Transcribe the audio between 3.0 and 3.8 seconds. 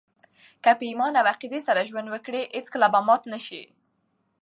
مات نه سئ!